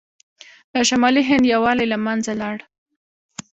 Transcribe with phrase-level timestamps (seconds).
[0.73, 2.57] د شمالي هند یووالی له منځه لاړ.